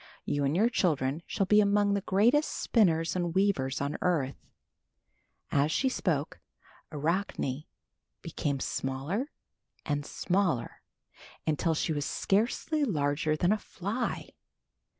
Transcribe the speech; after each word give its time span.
"You 0.25 0.43
and 0.45 0.55
your 0.55 0.67
children 0.71 1.21
shall 1.27 1.45
be 1.45 1.61
among 1.61 1.93
the 1.93 2.01
greatest 2.01 2.49
spinners 2.49 3.15
and 3.15 3.35
weavers 3.35 3.79
on 3.81 3.99
earth." 4.01 4.47
As 5.51 5.71
she 5.71 5.89
spoke, 5.89 6.39
Arachne 6.91 7.65
became 8.23 8.59
smaller 8.59 9.29
and 9.85 10.03
smaller 10.03 10.81
until 11.45 11.75
she 11.75 11.93
was 11.93 12.05
scarcely 12.05 12.83
larger 12.83 13.35
than 13.35 13.51
a 13.51 13.59
fly. 13.59 14.29